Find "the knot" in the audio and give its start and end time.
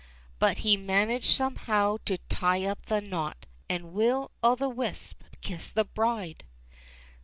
2.87-3.45